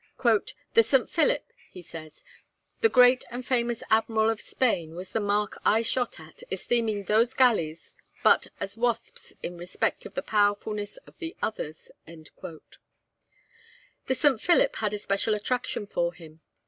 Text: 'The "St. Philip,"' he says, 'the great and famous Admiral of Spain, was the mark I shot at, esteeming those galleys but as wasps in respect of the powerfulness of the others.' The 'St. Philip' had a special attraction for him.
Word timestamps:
'The 0.73 0.81
"St. 0.81 1.07
Philip,"' 1.11 1.53
he 1.69 1.83
says, 1.83 2.23
'the 2.79 2.89
great 2.89 3.23
and 3.29 3.45
famous 3.45 3.83
Admiral 3.91 4.31
of 4.31 4.41
Spain, 4.41 4.95
was 4.95 5.11
the 5.11 5.19
mark 5.19 5.59
I 5.63 5.83
shot 5.83 6.19
at, 6.19 6.41
esteeming 6.51 7.03
those 7.03 7.35
galleys 7.35 7.93
but 8.23 8.47
as 8.59 8.75
wasps 8.79 9.33
in 9.43 9.59
respect 9.59 10.07
of 10.07 10.15
the 10.15 10.23
powerfulness 10.23 10.97
of 11.05 11.19
the 11.19 11.35
others.' 11.43 11.91
The 12.07 12.25
'St. 14.15 14.41
Philip' 14.41 14.77
had 14.77 14.95
a 14.95 14.97
special 14.97 15.35
attraction 15.35 15.85
for 15.85 16.15
him. 16.15 16.41